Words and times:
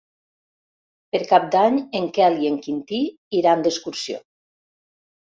Per 1.15 1.19
Cap 1.31 1.43
d'Any 1.55 1.75
en 1.99 2.07
Quel 2.15 2.37
i 2.45 2.49
en 2.51 2.57
Quintí 2.67 3.01
iran 3.41 3.61
d'excursió. 3.67 4.19